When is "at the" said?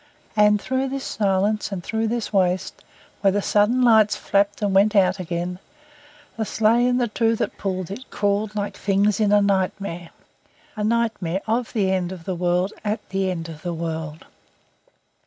12.83-13.29